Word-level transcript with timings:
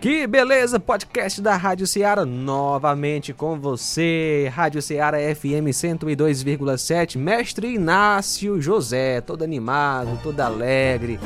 Que 0.00 0.28
beleza, 0.28 0.78
podcast 0.78 1.42
da 1.42 1.56
Rádio 1.56 1.84
Ceará 1.84 2.24
novamente 2.24 3.32
com 3.32 3.58
você, 3.58 4.48
Rádio 4.54 4.80
Ceará 4.80 5.18
FM 5.18 5.72
102,7, 5.72 7.18
mestre 7.18 7.74
Inácio 7.74 8.60
José, 8.60 9.20
todo 9.20 9.42
animado, 9.42 10.16
todo 10.22 10.38
alegre. 10.38 11.18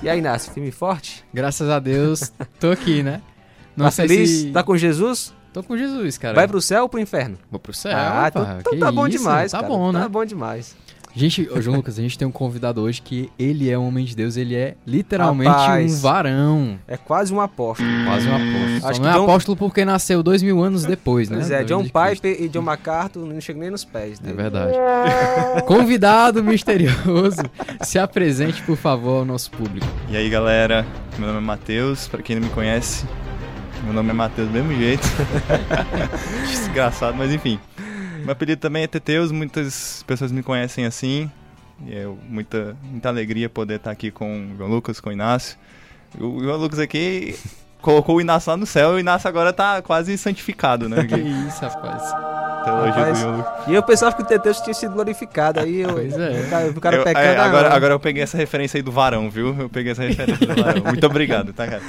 E 0.00 0.08
aí, 0.08 0.20
Inácio, 0.20 0.52
firme 0.52 0.68
e 0.68 0.72
forte? 0.72 1.24
Graças 1.34 1.68
a 1.68 1.80
Deus, 1.80 2.32
tô 2.60 2.70
aqui, 2.70 3.02
né? 3.02 3.20
Não 3.76 3.86
tá 3.86 3.90
feliz? 3.90 4.30
Se... 4.30 4.50
Tá 4.52 4.62
com 4.62 4.76
Jesus? 4.76 5.34
Tô 5.52 5.64
com 5.64 5.76
Jesus, 5.76 6.16
cara. 6.16 6.34
Vai 6.34 6.46
pro 6.46 6.62
céu 6.62 6.82
ou 6.82 6.88
pro 6.88 7.00
inferno? 7.00 7.36
Vou 7.50 7.58
pro 7.58 7.74
céu. 7.74 7.96
Ah, 7.96 8.26
então, 8.28 8.58
então 8.60 8.78
tá 8.78 8.92
bom 8.92 9.08
demais. 9.08 9.50
Tá 9.50 9.58
cara. 9.58 9.68
bom, 9.68 9.90
né? 9.90 10.00
Tá 10.00 10.08
bom 10.08 10.24
demais. 10.24 10.76
Gente, 11.16 11.48
ô 11.50 11.62
João 11.62 11.78
Lucas, 11.78 11.98
a 11.98 12.02
gente 12.02 12.18
tem 12.18 12.28
um 12.28 12.30
convidado 12.30 12.82
hoje 12.82 13.00
que 13.00 13.30
ele 13.38 13.70
é 13.70 13.78
um 13.78 13.88
homem 13.88 14.04
de 14.04 14.14
Deus, 14.14 14.36
ele 14.36 14.54
é 14.54 14.74
literalmente 14.86 15.50
Rapaz, 15.50 15.94
um 15.94 16.00
varão. 16.02 16.78
É 16.86 16.98
quase 16.98 17.32
um 17.32 17.40
apóstolo. 17.40 17.88
Quase 18.04 18.28
um 18.28 18.34
apóstolo. 18.34 18.80
Só 18.82 18.88
Acho 18.88 19.00
não 19.00 19.08
é 19.08 19.12
John... 19.14 19.22
apóstolo 19.24 19.56
porque 19.56 19.82
nasceu 19.82 20.22
dois 20.22 20.42
mil 20.42 20.62
anos 20.62 20.84
depois, 20.84 21.30
né? 21.30 21.38
Pois 21.38 21.50
é, 21.50 21.64
John 21.64 21.84
Piper 21.84 22.36
e 22.38 22.50
John 22.50 22.60
MacArthur 22.60 23.24
não 23.24 23.40
chegam 23.40 23.62
nem 23.62 23.70
nos 23.70 23.82
pés 23.82 24.18
dele. 24.18 24.34
É 24.38 24.42
verdade. 24.42 24.74
Convidado 25.64 26.44
misterioso, 26.44 27.40
se 27.80 27.98
apresente, 27.98 28.62
por 28.64 28.76
favor, 28.76 29.20
ao 29.20 29.24
nosso 29.24 29.50
público. 29.52 29.86
E 30.10 30.18
aí, 30.18 30.28
galera, 30.28 30.84
meu 31.18 31.28
nome 31.28 31.38
é 31.38 31.42
Matheus, 31.42 32.08
pra 32.08 32.20
quem 32.20 32.36
não 32.36 32.46
me 32.46 32.52
conhece, 32.52 33.06
meu 33.84 33.94
nome 33.94 34.10
é 34.10 34.12
Matheus 34.12 34.48
do 34.48 34.52
mesmo 34.52 34.74
jeito. 34.74 35.08
Desgraçado, 36.46 37.16
mas 37.16 37.32
enfim. 37.32 37.58
Meu 38.26 38.32
apelido 38.32 38.60
também 38.60 38.82
é 38.82 38.86
Teteus, 38.88 39.30
muitas 39.30 40.02
pessoas 40.04 40.32
me 40.32 40.42
conhecem 40.42 40.84
assim. 40.84 41.30
E 41.86 41.94
é 41.94 42.06
muita, 42.28 42.76
muita 42.82 43.08
alegria 43.08 43.48
poder 43.48 43.76
estar 43.76 43.92
aqui 43.92 44.10
com 44.10 44.50
o 44.52 44.56
João 44.56 44.68
Lucas, 44.68 44.98
com 44.98 45.10
o 45.10 45.12
Inácio. 45.12 45.56
O 46.18 46.42
João 46.42 46.56
Lucas 46.56 46.80
aqui 46.80 47.38
colocou 47.80 48.16
o 48.16 48.20
Inácio 48.20 48.50
lá 48.50 48.56
no 48.56 48.66
céu 48.66 48.94
e 48.94 48.96
o 48.96 48.98
Inácio 48.98 49.28
agora 49.28 49.52
tá 49.52 49.80
quase 49.80 50.18
santificado, 50.18 50.88
né? 50.88 51.04
que 51.06 51.14
isso, 51.14 51.60
rapaz. 51.60 52.02
Rapaz, 52.66 53.20
e 53.68 53.74
eu 53.74 53.82
pensava 53.84 54.16
que 54.16 54.22
o 54.22 54.26
Teteus 54.26 54.60
tinha 54.60 54.74
sido 54.74 54.92
glorificado. 54.94 55.60
Aí 55.60 55.82
eu, 55.82 55.92
pois 55.92 56.18
é. 56.18 56.40
o 56.40 56.50
cara, 56.50 56.66
o 56.66 56.80
cara 56.80 56.96
eu, 56.96 57.04
pecando. 57.04 57.24
É, 57.24 57.36
agora, 57.36 57.72
agora 57.72 57.94
eu 57.94 58.00
peguei 58.00 58.24
essa 58.24 58.36
referência 58.36 58.76
aí 58.76 58.82
do 58.82 58.90
varão, 58.90 59.30
viu? 59.30 59.54
Eu 59.56 59.68
peguei 59.68 59.92
essa 59.92 60.02
referência 60.02 60.44
do 60.44 60.62
varão. 60.64 60.82
Muito 60.82 61.06
obrigado, 61.06 61.52
tá, 61.52 61.64
cara? 61.64 61.82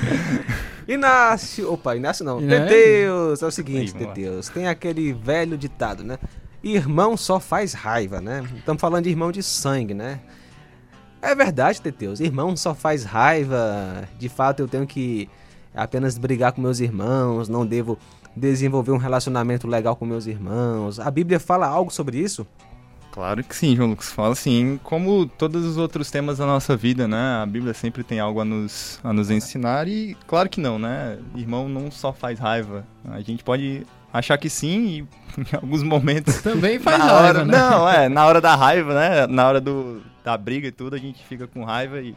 Inácio. 0.87 1.71
Opa, 1.71 1.95
Inácio 1.95 2.23
não. 2.23 2.39
É? 2.39 2.47
Teteus. 2.47 3.41
É 3.41 3.45
o 3.45 3.51
seguinte, 3.51 3.93
Aí, 3.97 4.05
Teteus. 4.05 4.49
Tem 4.49 4.67
aquele 4.67 5.13
velho 5.13 5.57
ditado, 5.57 6.03
né? 6.03 6.17
Irmão 6.63 7.15
só 7.17 7.39
faz 7.39 7.73
raiva, 7.73 8.21
né? 8.21 8.43
Estamos 8.55 8.81
falando 8.81 9.03
de 9.03 9.09
irmão 9.09 9.31
de 9.31 9.43
sangue, 9.43 9.93
né? 9.93 10.19
É 11.21 11.35
verdade, 11.35 11.81
Teteus. 11.81 12.19
Irmão 12.19 12.55
só 12.55 12.73
faz 12.73 13.03
raiva. 13.03 14.07
De 14.17 14.29
fato, 14.29 14.61
eu 14.61 14.67
tenho 14.67 14.87
que 14.87 15.29
apenas 15.75 16.17
brigar 16.17 16.51
com 16.51 16.61
meus 16.61 16.79
irmãos. 16.79 17.49
Não 17.49 17.65
devo 17.65 17.97
desenvolver 18.35 18.91
um 18.91 18.97
relacionamento 18.97 19.67
legal 19.67 19.95
com 19.95 20.05
meus 20.05 20.25
irmãos. 20.25 20.99
A 20.99 21.09
Bíblia 21.11 21.39
fala 21.39 21.67
algo 21.67 21.91
sobre 21.91 22.17
isso? 22.17 22.47
Claro 23.17 23.43
que 23.43 23.55
sim, 23.55 23.75
João 23.75 23.89
Lucas. 23.89 24.11
Fala 24.11 24.35
sim. 24.35 24.79
Como 24.83 25.25
todos 25.25 25.65
os 25.65 25.75
outros 25.75 26.11
temas 26.11 26.37
da 26.37 26.45
nossa 26.45 26.77
vida, 26.77 27.07
né? 27.07 27.41
A 27.41 27.47
Bíblia 27.47 27.73
sempre 27.73 28.03
tem 28.03 28.19
algo 28.19 28.39
a 28.39 28.45
nos, 28.45 28.99
a 29.03 29.11
nos 29.11 29.31
ensinar 29.31 29.87
e 29.87 30.15
claro 30.27 30.47
que 30.47 30.61
não, 30.61 30.77
né? 30.77 31.17
Irmão 31.35 31.67
não 31.67 31.89
só 31.89 32.13
faz 32.13 32.37
raiva. 32.37 32.85
A 33.09 33.19
gente 33.21 33.43
pode 33.43 33.87
achar 34.13 34.37
que 34.37 34.51
sim 34.51 34.85
e 34.87 34.99
em 35.41 35.55
alguns 35.55 35.81
momentos... 35.81 36.43
Também 36.43 36.77
faz 36.77 36.99
raiva, 36.99 37.15
hora, 37.15 37.43
né? 37.43 37.57
Não, 37.57 37.89
é. 37.89 38.07
Na 38.07 38.27
hora 38.27 38.39
da 38.39 38.55
raiva, 38.55 38.93
né? 38.93 39.25
Na 39.25 39.47
hora 39.47 39.59
do, 39.59 39.99
da 40.23 40.37
briga 40.37 40.67
e 40.67 40.71
tudo, 40.71 40.95
a 40.95 40.99
gente 40.99 41.25
fica 41.25 41.47
com 41.47 41.63
raiva 41.63 41.99
e 41.99 42.15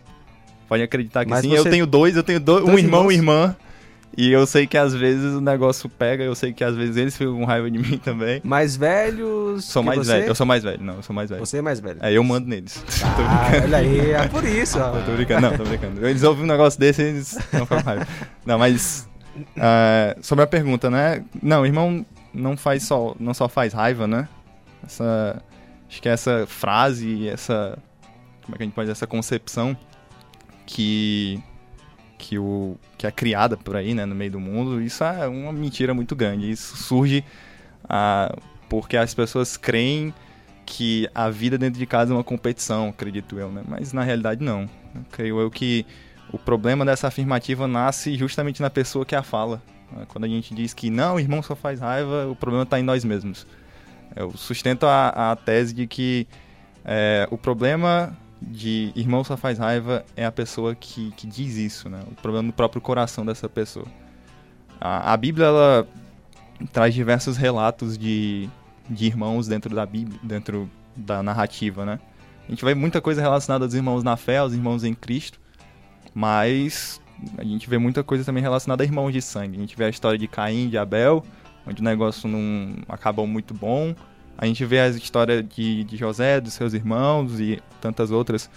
pode 0.69 0.83
acreditar 0.83 1.25
que 1.25 1.31
Mas 1.31 1.41
sim. 1.41 1.49
Você... 1.49 1.61
Eu 1.61 1.65
tenho 1.65 1.87
dois, 1.87 2.15
eu 2.15 2.23
tenho 2.23 2.39
dois, 2.39 2.63
um 2.63 2.79
irmão 2.79 3.11
e 3.11 3.15
irmã. 3.15 3.57
E 4.17 4.31
eu 4.33 4.45
sei 4.47 4.67
que 4.67 4.77
às 4.77 4.93
vezes 4.95 5.35
o 5.35 5.41
negócio 5.41 5.89
pega, 5.89 6.25
eu 6.25 6.35
sei 6.35 6.53
que 6.53 6.65
às 6.65 6.75
vezes 6.75 6.97
eles 6.97 7.17
ficam 7.17 7.37
com 7.37 7.45
raiva 7.45 7.71
de 7.71 7.79
mim 7.81 7.99
também. 7.99 8.41
Mais 8.45 8.77
velhos? 8.77 9.65
Sou 9.65 9.83
mais 9.83 9.99
você? 9.99 10.13
velho, 10.13 10.27
eu 10.27 10.35
sou 10.35 10.47
mais 10.47 10.63
velho, 10.63 10.83
não, 10.83 10.97
eu 10.97 11.03
sou 11.03 11.15
mais 11.15 11.31
velho. 11.31 11.45
Você 11.45 11.59
é 11.59 11.63
mais 11.63 11.81
velho? 11.81 11.99
É, 12.03 12.13
eu 12.13 12.25
mando 12.25 12.49
neles. 12.49 12.85
Ah, 13.23 13.51
olha 13.63 13.79
aí, 13.79 14.11
é 14.13 14.29
por 14.29 14.45
isso, 14.45 14.79
ó. 14.79 14.91
tô 15.03 15.13
brincando, 15.13 15.43
não, 15.43 15.57
tô 15.57 15.65
brincando. 15.65 16.07
Eles 16.07 16.23
ouvem 16.23 16.45
um 16.45 16.47
negócio 16.47 16.79
desse 16.81 17.03
e 17.03 17.07
eles 17.07 17.39
não 17.53 17.65
ficam 17.65 17.79
com 17.79 17.85
raiva. 17.85 18.07
Não, 18.45 18.59
mas. 18.59 19.09
Uh, 19.37 20.19
sobre 20.23 20.45
a 20.45 20.47
pergunta, 20.47 20.91
né? 20.91 21.25
Não, 21.41 21.65
irmão 21.65 22.05
não 22.33 22.57
faz 22.57 22.83
só, 22.83 23.15
não 23.19 23.35
só 23.35 23.49
faz 23.49 23.73
raiva, 23.73 24.07
né? 24.07 24.29
Essa. 24.85 25.43
Acho 25.89 26.03
que 26.03 26.09
é 26.09 26.13
essa 26.13 26.47
frase, 26.47 27.29
essa. 27.29 27.79
Como 28.43 28.55
é 28.55 28.57
que 28.57 28.63
a 28.63 28.67
gente 28.67 28.75
pode 28.75 28.87
dizer? 28.87 28.93
Essa 28.93 29.07
concepção 29.07 29.77
que 30.67 31.43
que, 32.21 32.39
o, 32.39 32.77
que 32.99 33.07
é 33.07 33.11
criada 33.11 33.57
por 33.57 33.75
aí, 33.75 33.95
né, 33.95 34.05
no 34.05 34.15
meio 34.15 34.33
do 34.33 34.41
mundo, 34.41 34.81
isso 34.81 35.03
é 35.03 35.27
uma 35.27 35.53
mentira 35.53 35.95
muito 35.95 36.15
grande. 36.15 36.51
Isso 36.51 36.77
surge 36.77 37.25
ah, 37.89 38.37
porque 38.69 38.97
as 38.97 39.15
pessoas 39.15 39.57
creem 39.57 40.15
que 40.67 41.09
a 41.15 41.31
vida 41.31 41.57
dentro 41.59 41.79
de 41.79 41.87
casa 41.87 42.13
é 42.13 42.15
uma 42.15 42.23
competição, 42.23 42.91
acredito 42.91 43.39
eu, 43.39 43.51
né? 43.51 43.63
Mas 43.67 43.93
na 43.93 44.03
realidade 44.05 44.45
não. 44.45 44.69
Eu 44.95 45.03
creio 45.11 45.41
eu 45.41 45.51
que 45.51 45.85
o 46.33 46.39
problema 46.39 46.85
dessa 46.85 47.09
afirmativa 47.09 47.67
nasce 47.67 48.17
justamente 48.17 48.63
na 48.63 48.71
pessoa 48.71 49.05
que 49.05 49.17
a 49.17 49.23
fala. 49.23 49.61
Quando 50.09 50.25
a 50.25 50.29
gente 50.29 50.55
diz 50.55 50.73
que 50.73 50.89
não, 50.89 51.17
o 51.17 51.21
irmão 51.21 51.43
só 51.43 51.57
faz 51.57 51.81
raiva, 51.81 52.29
o 52.29 52.37
problema 52.37 52.63
está 52.63 52.79
em 52.79 52.83
nós 52.85 53.05
mesmos. 53.05 53.45
Eu 54.15 54.31
sustento 54.37 54.87
a, 54.87 55.33
a 55.33 55.37
tese 55.37 55.75
de 55.75 55.87
que 55.87 56.29
é, 56.85 57.27
o 57.31 57.39
problema 57.39 58.17
de 58.41 58.93
irmão 58.97 59.23
só 59.23 59.37
faz 59.37 59.59
raiva 59.59 60.05
é 60.17 60.25
a 60.25 60.33
pessoa 60.33 60.75
que, 60.75 61.11
que 61.13 61.27
diz 61.27 61.57
isso, 61.57 61.89
né? 61.89 62.01
O 62.11 62.15
problema 62.15 62.47
no 62.47 62.53
próprio 62.53 62.81
coração 62.81 63.25
dessa 63.25 63.49
pessoa. 63.49 63.87
A, 64.81 65.13
a 65.13 65.17
Bíblia, 65.17 65.47
ela 65.47 65.89
traz 66.73 66.95
diversos 66.95 67.37
relatos 67.37 67.99
de, 67.99 68.49
de 68.89 69.07
irmãos 69.07 69.47
dentro 69.47 69.75
da 69.75 69.85
Bíblia, 69.85 70.19
dentro 70.23 70.71
da 70.97 71.23
narrativa, 71.23 71.85
né? 71.85 72.01
A 72.49 72.51
gente 72.51 72.65
vê 72.65 72.75
muita 72.75 73.01
coisa 73.01 73.21
relacionada 73.21 73.65
aos 73.65 73.75
irmãos 73.75 74.03
na 74.03 74.17
fé, 74.17 74.39
aos 74.39 74.53
irmãos 74.53 74.83
em 74.83 74.95
Cristo, 74.95 75.39
mas 76.15 77.01
a 77.39 77.45
gente 77.45 77.69
vê 77.69 77.79
muita 77.79 78.03
coisa 78.03 78.25
também 78.25 78.43
relacionada 78.43 78.83
a 78.83 78.87
irmãos 78.87 79.13
de 79.13 79.23
sangue. 79.23 79.57
A 79.57 79.61
gente 79.61 79.77
vê 79.77 79.85
a 79.85 79.89
história 79.89 80.19
de 80.19 80.27
Caim 80.27 80.67
e 80.67 80.71
de 80.71 80.79
Abel, 80.79 81.25
onde 81.67 81.81
o 81.81 81.85
negócio 81.85 82.29
não 82.29 82.75
acabou 82.89 83.27
muito 83.27 83.55
bom, 83.55 83.95
a 84.41 84.47
gente 84.47 84.65
vê 84.65 84.81
a 84.81 84.89
história 84.89 85.43
de, 85.43 85.85
de 85.85 85.99
José, 85.99 86.41
dos 86.41 86.55
seus 86.55 86.73
irmãos 86.73 87.39
e 87.39 87.63
tantas 87.79 88.11
outras. 88.11 88.49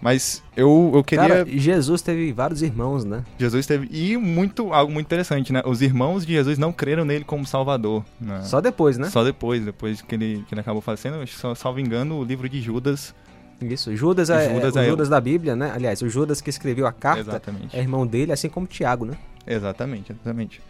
Mas 0.00 0.44
eu, 0.56 0.92
eu 0.94 1.02
queria. 1.02 1.28
Cara, 1.28 1.46
Jesus 1.48 2.02
teve 2.02 2.32
vários 2.32 2.62
irmãos, 2.62 3.04
né? 3.04 3.24
Jesus 3.36 3.66
teve. 3.66 3.88
E 3.90 4.16
muito, 4.16 4.72
algo 4.72 4.92
muito 4.92 5.06
interessante, 5.06 5.52
né? 5.52 5.60
Os 5.66 5.82
irmãos 5.82 6.24
de 6.24 6.34
Jesus 6.34 6.56
não 6.56 6.72
creram 6.72 7.04
nele 7.04 7.24
como 7.24 7.44
Salvador. 7.44 8.04
Né? 8.20 8.42
Só 8.42 8.60
depois, 8.60 8.96
né? 8.96 9.10
Só 9.10 9.24
depois, 9.24 9.64
depois 9.64 10.02
que 10.02 10.14
ele, 10.14 10.44
que 10.46 10.54
ele 10.54 10.60
acabou 10.60 10.80
falecendo. 10.80 11.26
Só, 11.26 11.52
salvo 11.56 11.80
engano, 11.80 12.16
o 12.20 12.22
livro 12.22 12.48
de 12.48 12.60
Judas. 12.60 13.12
Isso, 13.60 13.96
Judas 13.96 14.30
é, 14.30 14.54
Judas, 14.54 14.76
é, 14.76 14.84
é 14.84 14.88
Judas 14.88 15.08
da 15.08 15.20
Bíblia, 15.20 15.56
né? 15.56 15.72
Aliás, 15.74 16.00
o 16.00 16.08
Judas 16.08 16.40
que 16.40 16.50
escreveu 16.50 16.86
a 16.86 16.92
carta 16.92 17.20
exatamente. 17.20 17.76
é 17.76 17.80
irmão 17.80 18.06
dele, 18.06 18.30
assim 18.30 18.48
como 18.48 18.68
Tiago, 18.68 19.04
né? 19.04 19.16
Exatamente, 19.44 20.12
exatamente. 20.12 20.60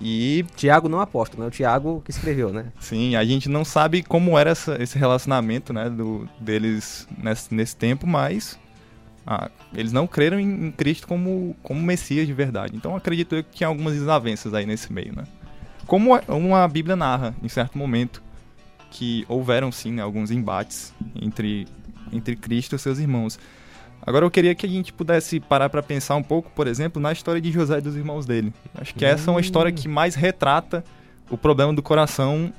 E. 0.00 0.44
Tiago 0.56 0.88
não 0.88 1.00
aposta, 1.00 1.36
né? 1.38 1.46
O 1.46 1.50
Tiago 1.50 2.02
que 2.04 2.10
escreveu, 2.10 2.52
né? 2.52 2.66
Sim, 2.78 3.16
a 3.16 3.24
gente 3.24 3.48
não 3.48 3.64
sabe 3.64 4.02
como 4.02 4.38
era 4.38 4.50
essa, 4.50 4.80
esse 4.82 4.98
relacionamento, 4.98 5.72
né? 5.72 5.88
Do, 5.88 6.28
deles 6.40 7.08
nesse, 7.16 7.54
nesse 7.54 7.76
tempo, 7.76 8.06
mas. 8.06 8.58
Ah, 9.26 9.50
eles 9.74 9.90
não 9.90 10.06
creram 10.06 10.38
em, 10.38 10.66
em, 10.66 10.70
Cristo 10.70 11.08
como, 11.08 11.56
como 11.62 11.80
Messias 11.80 12.26
de 12.26 12.32
verdade. 12.32 12.76
Então 12.76 12.94
acredito 12.94 13.34
eu 13.34 13.42
que 13.42 13.52
tinha 13.56 13.68
algumas 13.68 13.94
desavenças 13.94 14.52
aí 14.52 14.66
nesse 14.66 14.92
meio, 14.92 15.16
né? 15.16 15.24
Como 15.86 16.18
uma 16.28 16.68
Bíblia 16.68 16.96
narra, 16.96 17.34
em 17.42 17.48
certo 17.48 17.78
momento, 17.78 18.22
que 18.90 19.24
houveram 19.28 19.72
sim 19.72 19.92
né, 19.92 20.02
alguns 20.02 20.30
embates 20.30 20.94
entre, 21.20 21.66
entre 22.12 22.36
Cristo 22.36 22.76
e 22.76 22.78
seus 22.78 22.98
irmãos. 22.98 23.38
Agora 24.06 24.24
eu 24.24 24.30
queria 24.30 24.54
que 24.54 24.66
a 24.66 24.68
gente 24.68 24.92
pudesse 24.92 25.40
parar 25.40 25.70
para 25.70 25.82
pensar 25.82 26.16
um 26.16 26.22
pouco, 26.22 26.50
por 26.50 26.66
exemplo, 26.66 27.00
na 27.00 27.10
história 27.10 27.40
de 27.40 27.50
José 27.50 27.78
e 27.78 27.80
dos 27.80 27.96
irmãos 27.96 28.26
dele. 28.26 28.52
Acho 28.74 28.94
que 28.94 29.04
essa 29.04 29.30
é 29.30 29.32
uma 29.32 29.40
história 29.40 29.72
que 29.72 29.88
mais 29.88 30.14
retrata 30.14 30.84
o 31.30 31.38
problema 31.38 31.72
do 31.72 31.82
coração 31.82 32.52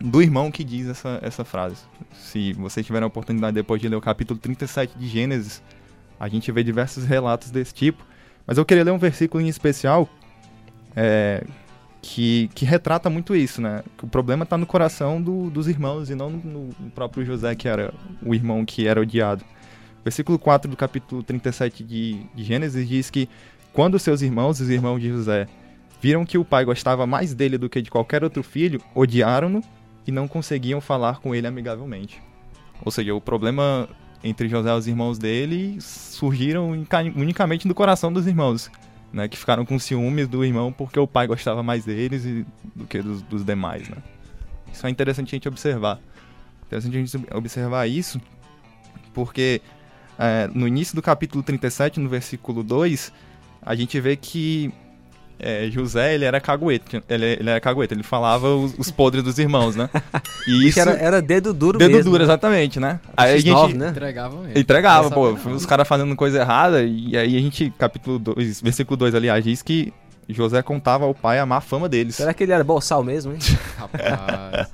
do 0.00 0.22
irmão 0.22 0.50
que 0.50 0.64
diz 0.64 0.88
essa, 0.88 1.18
essa 1.22 1.44
frase. 1.44 1.76
Se 2.14 2.54
vocês 2.54 2.84
tiverem 2.84 3.04
a 3.04 3.06
oportunidade 3.06 3.54
depois 3.54 3.80
de 3.80 3.88
ler 3.88 3.96
o 3.96 4.00
capítulo 4.00 4.38
37 4.40 4.98
de 4.98 5.06
Gênesis, 5.06 5.62
a 6.18 6.28
gente 6.28 6.50
vê 6.50 6.64
diversos 6.64 7.04
relatos 7.04 7.50
desse 7.50 7.74
tipo. 7.74 8.04
Mas 8.46 8.56
eu 8.56 8.64
queria 8.64 8.82
ler 8.82 8.92
um 8.92 8.98
versículo 8.98 9.42
em 9.42 9.48
especial 9.48 10.08
é, 10.96 11.44
que, 12.00 12.50
que 12.54 12.64
retrata 12.64 13.10
muito 13.10 13.36
isso, 13.36 13.60
né? 13.60 13.84
Que 13.96 14.04
o 14.04 14.08
problema 14.08 14.42
está 14.44 14.56
no 14.56 14.66
coração 14.66 15.22
do, 15.22 15.50
dos 15.50 15.68
irmãos 15.68 16.10
e 16.10 16.14
não 16.14 16.30
no, 16.30 16.70
no 16.80 16.90
próprio 16.90 17.24
José, 17.24 17.54
que 17.54 17.68
era 17.68 17.92
o 18.24 18.34
irmão 18.34 18.64
que 18.64 18.88
era 18.88 19.00
odiado. 19.00 19.44
Versículo 20.04 20.38
4 20.38 20.70
do 20.70 20.76
capítulo 20.76 21.22
37 21.22 21.84
de, 21.84 22.26
de 22.34 22.44
Gênesis 22.44 22.88
diz 22.88 23.10
que 23.10 23.28
quando 23.72 23.98
seus 23.98 24.20
irmãos, 24.20 24.60
os 24.60 24.68
irmãos 24.68 24.98
de 24.98 25.08
José, 25.08 25.46
viram 26.00 26.24
que 26.24 26.36
o 26.36 26.44
pai 26.44 26.64
gostava 26.64 27.06
mais 27.06 27.32
dele 27.32 27.56
do 27.56 27.68
que 27.68 27.80
de 27.80 27.90
qualquer 27.90 28.24
outro 28.24 28.42
filho, 28.42 28.82
odiaram-no 28.94 29.62
e 30.06 30.10
não 30.10 30.26
conseguiam 30.26 30.80
falar 30.80 31.20
com 31.20 31.34
ele 31.34 31.46
amigavelmente. 31.46 32.20
Ou 32.84 32.90
seja, 32.90 33.14
o 33.14 33.20
problema 33.20 33.88
entre 34.24 34.48
José 34.48 34.70
e 34.70 34.72
os 34.72 34.86
irmãos 34.88 35.18
dele 35.18 35.78
surgiram 35.80 36.70
unicamente 37.14 37.66
do 37.66 37.74
coração 37.74 38.12
dos 38.12 38.26
irmãos. 38.26 38.70
né? 39.12 39.28
Que 39.28 39.38
ficaram 39.38 39.64
com 39.64 39.78
ciúmes 39.78 40.26
do 40.26 40.44
irmão 40.44 40.72
porque 40.72 40.98
o 40.98 41.06
pai 41.06 41.26
gostava 41.26 41.62
mais 41.62 41.84
deles 41.84 42.24
e, 42.24 42.44
do 42.74 42.86
que 42.86 43.00
dos, 43.00 43.22
dos 43.22 43.44
demais, 43.44 43.88
né? 43.88 43.98
Isso 44.72 44.86
é 44.86 44.90
interessante 44.90 45.28
a 45.28 45.36
gente 45.36 45.48
observar. 45.48 46.00
Interessante 46.66 46.96
a 46.96 47.04
gente 47.04 47.34
observar 47.34 47.86
isso 47.86 48.20
porque 49.12 49.60
é, 50.18 50.48
no 50.52 50.66
início 50.66 50.94
do 50.94 51.02
capítulo 51.02 51.42
37, 51.42 52.00
no 52.00 52.08
versículo 52.08 52.62
2, 52.62 53.12
a 53.60 53.74
gente 53.74 54.00
vê 54.00 54.16
que 54.16 54.72
é, 55.38 55.68
José, 55.70 56.14
ele 56.14 56.24
era 56.24 56.40
caguete, 56.40 57.02
ele, 57.08 57.26
ele 57.26 57.50
era 57.50 57.60
caguete, 57.60 57.92
ele 57.92 58.04
falava 58.04 58.54
os, 58.54 58.78
os 58.78 58.90
podres 58.92 59.24
dos 59.24 59.38
irmãos, 59.38 59.74
né? 59.74 59.90
E 60.46 60.68
isso... 60.68 60.80
Era, 60.80 60.92
era, 60.92 61.22
dedo 61.22 61.54
duro 61.54 61.78
dedo 61.78 61.92
mesmo. 61.92 62.10
duro, 62.10 62.18
né? 62.18 62.24
exatamente, 62.24 62.80
né? 62.80 63.00
Aí 63.16 63.34
a 63.34 63.36
gente... 63.36 63.50
9, 63.50 63.74
né? 63.74 63.88
Entregava 63.88 64.36
mesmo. 64.36 64.58
Entregava, 64.58 65.10
pô, 65.10 65.30
os 65.30 65.66
caras 65.66 65.86
fazendo 65.86 66.14
coisa 66.16 66.40
errada, 66.40 66.82
e 66.82 67.16
aí 67.16 67.36
a 67.36 67.40
gente, 67.40 67.72
capítulo 67.78 68.18
2, 68.18 68.60
versículo 68.60 68.96
2, 68.96 69.14
aliás, 69.14 69.44
diz 69.44 69.62
que 69.62 69.92
José 70.28 70.62
contava 70.62 71.04
ao 71.04 71.14
pai 71.14 71.38
a 71.38 71.46
má 71.46 71.60
fama 71.60 71.88
deles. 71.88 72.16
Será 72.16 72.32
que 72.32 72.42
ele 72.42 72.52
era 72.52 72.62
boçal 72.62 73.02
mesmo, 73.02 73.32
hein? 73.32 73.38
Rapaz. 73.76 74.70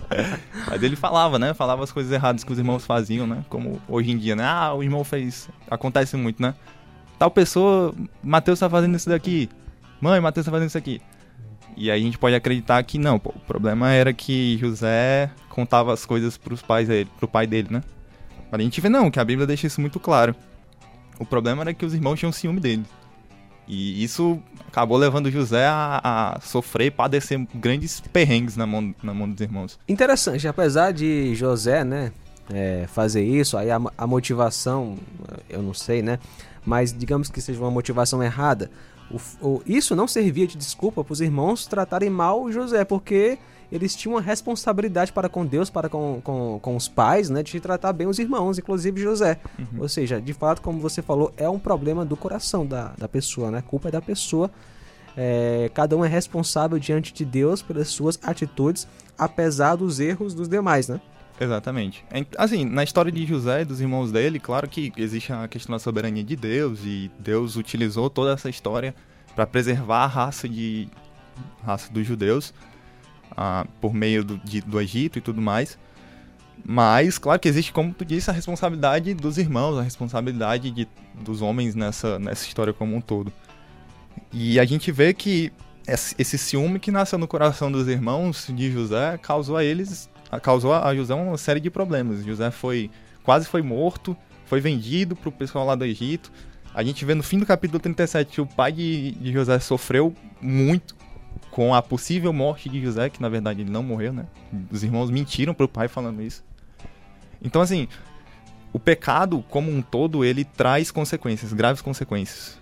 Mas 0.68 0.82
ele 0.82 0.94
falava, 0.94 1.38
né? 1.38 1.54
Falava 1.54 1.82
as 1.82 1.90
coisas 1.90 2.12
erradas 2.12 2.44
que 2.44 2.52
os 2.52 2.58
irmãos 2.58 2.84
faziam, 2.84 3.26
né? 3.26 3.44
Como 3.48 3.80
hoje 3.88 4.10
em 4.10 4.18
dia, 4.18 4.36
né? 4.36 4.44
Ah, 4.44 4.74
o 4.74 4.82
irmão 4.82 5.02
fez. 5.04 5.48
Acontece 5.70 6.16
muito, 6.16 6.40
né? 6.42 6.54
Tal 7.18 7.30
pessoa, 7.30 7.94
Mateus 8.22 8.60
tá 8.60 8.68
fazendo 8.68 8.96
isso 8.96 9.08
daqui. 9.08 9.48
Mãe, 10.00 10.20
Mateus 10.20 10.46
tá 10.46 10.52
fazendo 10.52 10.68
isso 10.68 10.78
aqui. 10.78 11.00
E 11.76 11.90
aí 11.90 12.00
a 12.00 12.04
gente 12.04 12.18
pode 12.18 12.34
acreditar 12.34 12.82
que 12.82 12.98
não, 12.98 13.18
pô, 13.18 13.30
o 13.30 13.40
problema 13.40 13.92
era 13.92 14.12
que 14.12 14.56
José 14.58 15.30
contava 15.48 15.92
as 15.92 16.04
coisas 16.04 16.36
pros 16.36 16.62
pais 16.62 16.88
dele, 16.88 17.08
pro 17.18 17.28
pai 17.28 17.46
dele, 17.46 17.68
né? 17.70 17.82
Mas 18.50 18.60
a 18.60 18.64
gente 18.64 18.80
vê 18.80 18.88
não, 18.88 19.10
que 19.10 19.20
a 19.20 19.24
Bíblia 19.24 19.46
deixa 19.46 19.66
isso 19.66 19.80
muito 19.80 19.98
claro. 19.98 20.34
O 21.18 21.26
problema 21.26 21.62
era 21.62 21.74
que 21.74 21.84
os 21.84 21.94
irmãos 21.94 22.18
tinham 22.18 22.32
ciúme 22.32 22.60
dele. 22.60 22.84
E 23.68 24.02
isso 24.02 24.40
acabou 24.66 24.96
levando 24.96 25.30
José 25.30 25.66
a, 25.66 26.00
a 26.02 26.40
sofrer 26.40 26.86
e 26.86 26.90
padecer 26.90 27.38
grandes 27.54 28.00
perrengues 28.00 28.56
na 28.56 28.66
mão, 28.66 28.94
na 29.02 29.12
mão 29.12 29.28
dos 29.28 29.40
irmãos. 29.40 29.78
Interessante, 29.86 30.48
apesar 30.48 30.92
de 30.92 31.34
José, 31.34 31.84
né, 31.84 32.10
é, 32.50 32.86
fazer 32.88 33.22
isso, 33.22 33.58
aí 33.58 33.70
a, 33.70 33.78
a, 33.96 34.06
motivação, 34.06 34.96
eu 35.50 35.62
não 35.62 35.74
sei, 35.74 36.00
né, 36.00 36.18
mas 36.64 36.96
digamos 36.96 37.28
que 37.28 37.40
seja 37.42 37.60
uma 37.60 37.70
motivação 37.70 38.22
errada, 38.22 38.70
o, 39.10 39.46
o, 39.46 39.62
isso 39.66 39.94
não 39.94 40.08
servia 40.08 40.46
de 40.46 40.56
desculpa 40.56 41.04
para 41.04 41.12
os 41.12 41.20
irmãos 41.20 41.66
tratarem 41.66 42.10
mal 42.10 42.50
José, 42.50 42.84
porque 42.84 43.38
eles 43.70 43.94
tinham 43.94 44.14
uma 44.14 44.20
responsabilidade 44.20 45.12
para 45.12 45.28
com 45.28 45.44
Deus, 45.44 45.68
para 45.68 45.88
com, 45.88 46.20
com, 46.22 46.58
com 46.60 46.76
os 46.76 46.88
pais, 46.88 47.28
né, 47.28 47.42
de 47.42 47.60
tratar 47.60 47.92
bem 47.92 48.06
os 48.06 48.18
irmãos, 48.18 48.58
inclusive 48.58 49.00
José. 49.00 49.38
Uhum. 49.58 49.82
Ou 49.82 49.88
seja, 49.88 50.20
de 50.20 50.32
fato, 50.32 50.62
como 50.62 50.80
você 50.80 51.02
falou, 51.02 51.32
é 51.36 51.48
um 51.48 51.58
problema 51.58 52.04
do 52.04 52.16
coração 52.16 52.66
da, 52.66 52.92
da 52.96 53.08
pessoa, 53.08 53.50
né? 53.50 53.58
A 53.58 53.62
culpa 53.62 53.88
é 53.88 53.92
da 53.92 54.00
pessoa. 54.00 54.50
É, 55.16 55.70
cada 55.74 55.96
um 55.96 56.04
é 56.04 56.08
responsável 56.08 56.78
diante 56.78 57.12
de 57.12 57.24
Deus 57.24 57.60
pelas 57.60 57.88
suas 57.88 58.18
atitudes, 58.22 58.86
apesar 59.18 59.76
dos 59.76 60.00
erros 60.00 60.32
dos 60.32 60.48
demais, 60.48 60.88
né? 60.88 61.00
Exatamente. 61.40 62.04
Assim, 62.36 62.64
na 62.64 62.82
história 62.82 63.12
de 63.12 63.24
José 63.24 63.62
e 63.62 63.64
dos 63.64 63.80
irmãos 63.80 64.10
dele, 64.10 64.40
claro 64.40 64.68
que 64.68 64.92
existe 64.96 65.32
a 65.32 65.46
questão 65.46 65.74
da 65.74 65.78
soberania 65.78 66.24
de 66.24 66.34
Deus 66.34 66.80
e 66.84 67.10
Deus 67.18 67.56
utilizou 67.56 68.10
toda 68.10 68.32
essa 68.32 68.50
história 68.50 68.94
para 69.36 69.46
preservar 69.46 70.04
a 70.04 70.06
raça 70.06 70.48
de 70.48 70.88
raça 71.62 71.92
dos 71.92 72.04
judeus 72.04 72.52
por 73.80 73.94
meio 73.94 74.24
do, 74.24 74.38
de, 74.38 74.60
do 74.60 74.80
Egito 74.80 75.18
e 75.18 75.20
tudo 75.20 75.40
mais. 75.40 75.78
Mas, 76.64 77.18
claro 77.18 77.40
que 77.40 77.48
existe, 77.48 77.72
como 77.72 77.94
tu 77.94 78.04
disse, 78.04 78.30
a 78.30 78.32
responsabilidade 78.32 79.14
dos 79.14 79.38
irmãos, 79.38 79.78
a 79.78 79.82
responsabilidade 79.82 80.70
de, 80.70 80.88
dos 81.14 81.40
homens 81.40 81.74
nessa, 81.74 82.18
nessa 82.18 82.46
história 82.46 82.72
como 82.72 82.96
um 82.96 83.00
todo. 83.00 83.32
E 84.32 84.58
a 84.58 84.64
gente 84.64 84.90
vê 84.90 85.14
que 85.14 85.52
esse 85.86 86.36
ciúme 86.36 86.78
que 86.78 86.90
nasceu 86.90 87.18
no 87.18 87.26
coração 87.26 87.72
dos 87.72 87.88
irmãos 87.88 88.46
de 88.50 88.70
José 88.70 89.18
causou 89.22 89.56
a 89.56 89.64
eles, 89.64 90.10
causou 90.42 90.74
a 90.74 90.94
José 90.94 91.14
uma 91.14 91.38
série 91.38 91.60
de 91.60 91.70
problemas. 91.70 92.24
José 92.24 92.50
foi 92.50 92.90
quase 93.22 93.46
foi 93.46 93.62
morto, 93.62 94.16
foi 94.44 94.60
vendido 94.60 95.16
para 95.16 95.28
o 95.28 95.32
pessoal 95.32 95.64
lá 95.64 95.74
do 95.74 95.84
Egito. 95.84 96.30
A 96.74 96.82
gente 96.82 97.04
vê 97.04 97.14
no 97.14 97.22
fim 97.22 97.38
do 97.38 97.46
capítulo 97.46 97.80
37 97.80 98.32
que 98.32 98.40
o 98.40 98.46
pai 98.46 98.72
de, 98.72 99.12
de 99.12 99.32
José 99.32 99.58
sofreu 99.58 100.14
muito 100.40 100.94
com 101.50 101.74
a 101.74 101.82
possível 101.82 102.32
morte 102.32 102.68
de 102.68 102.80
José, 102.80 103.08
que 103.08 103.20
na 103.20 103.28
verdade 103.28 103.62
ele 103.62 103.70
não 103.70 103.82
morreu, 103.82 104.12
né? 104.12 104.26
Os 104.70 104.82
irmãos 104.82 105.10
mentiram 105.10 105.54
pro 105.54 105.68
pai 105.68 105.88
falando 105.88 106.22
isso. 106.22 106.44
Então, 107.42 107.62
assim, 107.62 107.88
o 108.72 108.78
pecado 108.78 109.44
como 109.48 109.70
um 109.70 109.80
todo, 109.82 110.24
ele 110.24 110.44
traz 110.44 110.90
consequências, 110.90 111.52
graves 111.52 111.82
consequências. 111.82 112.58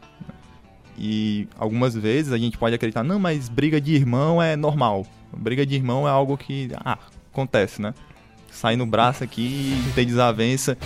E 0.99 1.47
algumas 1.59 1.95
vezes 1.95 2.33
a 2.33 2.39
gente 2.39 2.57
pode 2.57 2.75
acreditar, 2.75 3.03
não, 3.03 3.19
mas 3.19 3.49
briga 3.49 3.81
de 3.81 3.95
irmão 3.95 4.43
é 4.43 4.57
normal. 4.57 5.07
Briga 5.37 5.67
de 5.67 5.75
irmão 5.75 6.09
é 6.09 6.11
algo 6.11 6.37
que, 6.37 6.71
ah, 6.77 6.99
acontece, 7.31 7.83
né? 7.83 7.93
Sair 8.57 8.77
no 8.77 8.87
braço 8.87 9.23
aqui 9.23 9.75
e 9.87 9.93
ter 9.95 10.05
desavença. 10.05 10.77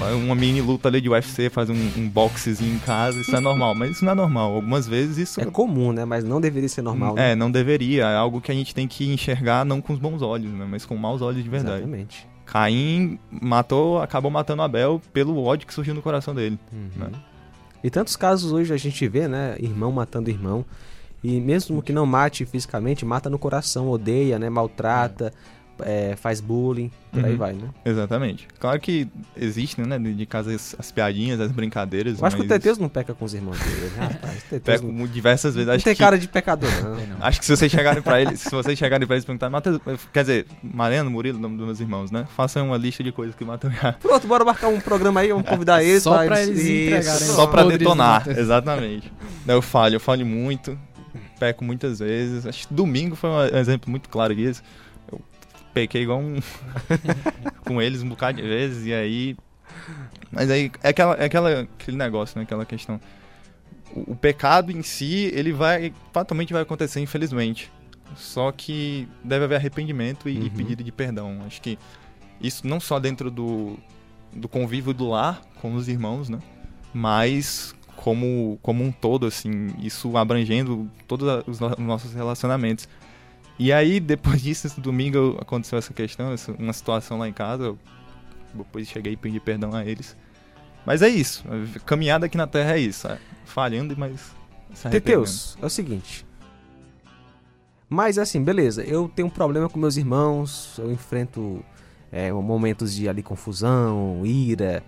É. 0.00 0.12
Uma 0.14 0.34
mini 0.34 0.60
luta 0.60 0.88
ali 0.88 1.00
de 1.00 1.08
UFC, 1.08 1.48
fazer 1.48 1.72
um, 1.72 1.92
um 1.96 2.08
boxezinho 2.08 2.74
em 2.74 2.78
casa, 2.78 3.18
isso 3.20 3.34
é 3.34 3.40
normal. 3.40 3.74
Mas 3.74 3.92
isso 3.92 4.04
não 4.04 4.12
é 4.12 4.14
normal. 4.14 4.54
Algumas 4.54 4.86
vezes 4.86 5.16
isso. 5.18 5.40
É 5.40 5.46
comum, 5.46 5.92
né? 5.92 6.04
Mas 6.04 6.24
não 6.24 6.40
deveria 6.40 6.68
ser 6.68 6.82
normal. 6.82 7.14
Né? 7.14 7.32
É, 7.32 7.36
não 7.36 7.50
deveria. 7.50 8.04
É 8.04 8.16
algo 8.16 8.40
que 8.40 8.50
a 8.50 8.54
gente 8.54 8.74
tem 8.74 8.88
que 8.88 9.10
enxergar 9.12 9.64
não 9.64 9.80
com 9.80 9.92
os 9.92 9.98
bons 9.98 10.22
olhos, 10.22 10.50
né? 10.52 10.66
Mas 10.68 10.84
com 10.84 10.96
maus 10.96 11.22
olhos 11.22 11.42
de 11.42 11.48
verdade. 11.48 11.78
Exatamente. 11.78 12.28
Caim 12.44 13.18
matou, 13.30 14.02
acabou 14.02 14.30
matando 14.30 14.62
Abel 14.62 15.00
pelo 15.12 15.40
ódio 15.40 15.66
que 15.68 15.72
surgiu 15.72 15.94
no 15.94 16.02
coração 16.02 16.34
dele. 16.34 16.58
Uhum. 16.72 16.90
Né? 16.96 17.10
E 17.82 17.88
tantos 17.88 18.16
casos 18.16 18.52
hoje 18.52 18.74
a 18.74 18.76
gente 18.76 19.06
vê, 19.06 19.28
né? 19.28 19.56
Irmão 19.60 19.92
matando 19.92 20.30
irmão. 20.30 20.64
E 21.22 21.38
mesmo 21.40 21.82
que 21.82 21.92
não 21.92 22.06
mate 22.06 22.44
fisicamente, 22.44 23.04
mata 23.04 23.30
no 23.30 23.38
coração, 23.38 23.88
odeia, 23.88 24.38
né? 24.38 24.50
Maltrata. 24.50 25.26
É 25.26 25.32
é, 25.84 26.16
faz 26.16 26.40
bullying, 26.40 26.90
por 27.10 27.20
uhum. 27.20 27.26
aí 27.26 27.36
vai, 27.36 27.52
né? 27.52 27.68
Exatamente. 27.84 28.46
Claro 28.58 28.78
que 28.80 29.08
existe, 29.36 29.80
né, 29.80 29.98
de 29.98 30.26
casa 30.26 30.54
as, 30.54 30.76
as 30.78 30.92
piadinhas, 30.92 31.40
as 31.40 31.50
brincadeiras. 31.50 32.20
Eu 32.20 32.26
acho 32.26 32.36
mas... 32.36 32.46
que 32.46 32.52
o 32.52 32.58
Teteus 32.58 32.78
não 32.78 32.88
peca 32.88 33.14
com 33.14 33.24
os 33.24 33.34
irmãos 33.34 33.58
dele, 33.58 33.92
né? 33.96 34.08
rapaz. 34.12 34.44
Peca 34.62 34.82
não... 34.82 35.06
diversas 35.06 35.54
vezes. 35.54 35.66
Não 35.66 35.74
acho 35.74 35.84
tem 35.84 35.94
que... 35.94 36.00
cara 36.00 36.18
de 36.18 36.28
pecador, 36.28 36.70
não. 37.08 37.26
Acho 37.26 37.40
que 37.40 37.46
se 37.46 37.56
vocês 37.56 37.70
chegarem 37.70 38.02
pra 38.02 38.20
eles, 38.20 38.40
se 38.40 38.50
vocês 38.50 38.78
chegarem 38.78 39.06
pra 39.06 39.16
eles 39.16 39.24
e 39.24 39.26
perguntarem, 39.26 39.52
Mateus, 39.52 39.80
quer 40.12 40.20
dizer, 40.22 40.46
Mariano, 40.62 41.10
Murilo, 41.10 41.38
nome 41.38 41.56
dos 41.56 41.66
meus 41.66 41.80
irmãos, 41.80 42.10
né? 42.10 42.26
Façam 42.36 42.68
uma 42.68 42.76
lista 42.76 43.02
de 43.02 43.12
coisas 43.12 43.34
que 43.34 43.44
matam 43.44 43.70
já. 43.70 43.92
Pronto, 43.94 44.26
bora 44.26 44.44
marcar 44.44 44.68
um 44.68 44.80
programa 44.80 45.20
aí, 45.20 45.28
vamos 45.28 45.48
convidar 45.48 45.82
eles. 45.84 46.02
Só 46.02 46.24
pra 46.24 46.42
eles, 46.42 46.60
eles 46.60 46.86
entregarem. 46.86 47.26
Só 47.26 47.46
pra 47.46 47.64
detonar, 47.64 48.28
exatamente. 48.28 49.12
Eu 49.46 49.60
falho, 49.60 49.96
eu 49.96 50.00
falho 50.00 50.24
muito, 50.24 50.78
peco 51.40 51.64
muitas 51.64 51.98
vezes. 51.98 52.46
Acho 52.46 52.68
que 52.68 52.74
domingo 52.74 53.16
foi 53.16 53.30
um 53.30 53.56
exemplo 53.56 53.90
muito 53.90 54.08
claro 54.08 54.34
disso 54.34 54.62
pequei 55.72 56.02
igual 56.02 56.20
um. 56.20 56.38
com 57.64 57.80
eles 57.80 58.02
um 58.02 58.08
bocado 58.08 58.40
de 58.40 58.46
vezes, 58.46 58.86
e 58.86 58.92
aí. 58.92 59.36
Mas 60.30 60.50
aí 60.50 60.70
é, 60.82 60.88
aquela, 60.88 61.14
é 61.14 61.24
aquela, 61.24 61.60
aquele 61.60 61.96
negócio, 61.96 62.38
né? 62.38 62.44
Aquela 62.44 62.64
questão. 62.64 63.00
O, 63.94 64.12
o 64.12 64.16
pecado 64.16 64.70
em 64.72 64.82
si, 64.82 65.30
ele 65.34 65.52
vai. 65.52 65.92
Fatalmente 66.12 66.52
vai 66.52 66.62
acontecer, 66.62 67.00
infelizmente. 67.00 67.70
Só 68.16 68.50
que 68.50 69.08
deve 69.22 69.44
haver 69.44 69.56
arrependimento 69.56 70.28
e, 70.28 70.38
uhum. 70.38 70.46
e 70.46 70.50
pedido 70.50 70.82
de 70.82 70.92
perdão. 70.92 71.42
Acho 71.46 71.60
que 71.60 71.78
isso 72.40 72.66
não 72.66 72.80
só 72.80 72.98
dentro 72.98 73.30
do, 73.30 73.78
do 74.32 74.48
convívio 74.48 74.92
do 74.92 75.08
lar 75.08 75.40
com 75.60 75.74
os 75.74 75.88
irmãos, 75.88 76.28
né? 76.28 76.38
Mas 76.92 77.74
como, 77.96 78.58
como 78.62 78.82
um 78.82 78.90
todo, 78.90 79.26
assim, 79.26 79.68
isso 79.78 80.16
abrangendo 80.16 80.90
todos 81.06 81.44
os, 81.46 81.60
no 81.60 81.68
os 81.68 81.78
nossos 81.78 82.14
relacionamentos. 82.14 82.88
E 83.60 83.74
aí, 83.74 84.00
depois 84.00 84.40
disso, 84.42 84.66
esse 84.66 84.80
domingo 84.80 85.36
aconteceu 85.38 85.78
essa 85.78 85.92
questão, 85.92 86.34
uma 86.58 86.72
situação 86.72 87.18
lá 87.18 87.28
em 87.28 87.32
casa. 87.32 87.64
Eu 87.64 87.78
depois 88.54 88.88
cheguei 88.88 89.12
e 89.12 89.16
pedi 89.16 89.38
perdão 89.38 89.74
a 89.74 89.84
eles. 89.84 90.16
Mas 90.86 91.02
é 91.02 91.08
isso. 91.08 91.44
A 91.76 91.78
caminhada 91.80 92.24
aqui 92.24 92.38
na 92.38 92.46
Terra 92.46 92.76
é 92.76 92.78
isso. 92.78 93.06
É 93.06 93.18
falhando, 93.44 93.94
mas. 93.98 94.32
Teteus, 94.90 95.58
é 95.60 95.66
o 95.66 95.68
seguinte. 95.68 96.24
Mas 97.86 98.16
assim, 98.16 98.42
beleza. 98.42 98.82
Eu 98.82 99.10
tenho 99.14 99.28
um 99.28 99.30
problema 99.30 99.68
com 99.68 99.78
meus 99.78 99.98
irmãos. 99.98 100.78
Eu 100.78 100.90
enfrento 100.90 101.62
é, 102.10 102.32
momentos 102.32 102.94
de 102.94 103.10
ali 103.10 103.22
confusão, 103.22 104.22
ira. 104.24 104.82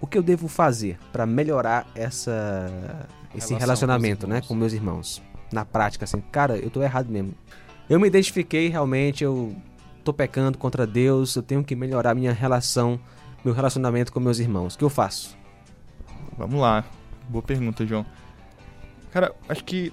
O 0.00 0.06
que 0.06 0.16
eu 0.16 0.22
devo 0.22 0.46
fazer 0.46 0.96
para 1.12 1.26
melhorar 1.26 1.88
essa 1.94 3.08
esse 3.34 3.52
relacionamento, 3.54 4.26
com 4.26 4.32
né, 4.32 4.40
com 4.46 4.54
meus 4.54 4.72
irmãos? 4.72 5.20
Na 5.50 5.64
prática, 5.64 6.04
assim, 6.04 6.20
cara, 6.20 6.56
eu 6.56 6.70
tô 6.70 6.82
errado 6.82 7.10
mesmo. 7.10 7.34
Eu 7.88 7.98
me 8.00 8.06
identifiquei 8.06 8.68
realmente, 8.68 9.24
eu 9.24 9.54
tô 10.04 10.12
pecando 10.12 10.56
contra 10.58 10.86
Deus, 10.86 11.36
eu 11.36 11.42
tenho 11.42 11.62
que 11.64 11.74
melhorar 11.74 12.14
minha 12.14 12.32
relação, 12.32 12.98
meu 13.44 13.52
relacionamento 13.52 14.12
com 14.12 14.20
meus 14.20 14.38
irmãos. 14.38 14.74
O 14.74 14.78
que 14.78 14.84
eu 14.84 14.90
faço? 14.90 15.36
Vamos 16.36 16.60
lá. 16.60 16.84
Boa 17.28 17.42
pergunta, 17.42 17.86
João. 17.86 18.04
Cara, 19.10 19.34
acho 19.48 19.64
que 19.64 19.92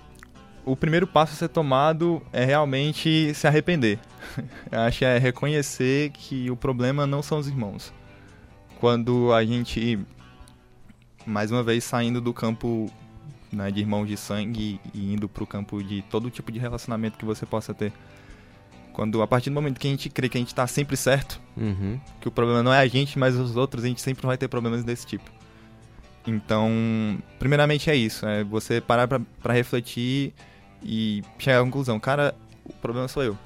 o 0.66 0.76
primeiro 0.76 1.08
passo 1.08 1.34
a 1.34 1.36
ser 1.36 1.50
tomado 1.50 2.22
é 2.32 2.46
realmente 2.46 3.34
se 3.34 3.48
arrepender. 3.48 4.00
acho 4.72 5.00
que 5.00 5.06
é 5.06 5.18
reconhecer 5.18 6.12
que 6.12 6.50
o 6.50 6.56
problema 6.56 7.06
não 7.06 7.22
são 7.22 7.40
os 7.40 7.48
irmãos. 7.48 7.94
Quando 8.80 9.34
a 9.34 9.44
gente, 9.44 10.00
mais 11.26 11.52
uma 11.52 11.64
vez, 11.64 11.84
saindo 11.84 12.22
do 12.22 12.34
campo 12.34 12.90
né, 13.52 13.72
de 13.72 13.80
irmãos 13.80 14.06
de 14.08 14.16
sangue 14.18 14.80
e 14.94 15.14
indo 15.14 15.28
para 15.28 15.44
o 15.44 15.48
campo 15.48 15.84
de 15.84 16.02
todo 16.04 16.30
tipo 16.30 16.52
de 16.52 16.60
relacionamento 16.60 17.18
que 17.18 17.26
você 17.26 17.46
possa 17.46 17.74
ter. 17.74 17.92
Quando 18.94 19.22
a 19.22 19.28
partir 19.28 19.50
do 19.50 19.54
momento 19.54 19.80
que 19.80 19.88
a 19.88 19.92
gente 19.92 20.10
crê 20.10 20.28
que 20.28 20.38
a 20.38 20.42
gente 20.42 20.50
está 20.50 20.68
sempre 20.68 20.98
certo, 20.98 21.40
uhum. 21.56 22.00
que 22.20 22.28
o 22.28 22.32
problema 22.32 22.62
não 22.62 22.74
é 22.74 22.80
a 22.80 22.88
gente, 22.88 23.18
mas 23.18 23.36
os 23.36 23.56
outros, 23.56 23.84
a 23.84 23.88
gente 23.88 24.02
sempre 24.02 24.26
vai 24.26 24.38
ter 24.38 24.48
problemas 24.48 24.84
desse 24.84 25.06
tipo. 25.06 25.30
Então, 26.28 27.18
primeiramente 27.40 27.90
é 27.90 27.96
isso, 27.96 28.26
é 28.26 28.44
você 28.44 28.82
parar 28.82 29.08
para 29.08 29.54
refletir 29.54 30.34
e 30.84 31.24
chegar 31.38 31.62
à 31.62 31.64
conclusão, 31.64 32.00
cara, 32.00 32.36
o 32.66 32.74
problema 32.74 33.08
sou 33.08 33.24
eu. 33.24 33.38